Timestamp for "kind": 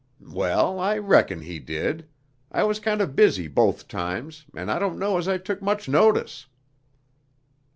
2.79-3.01